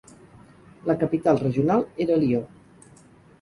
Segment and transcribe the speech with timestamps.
[0.91, 2.41] La capital regional era Lió.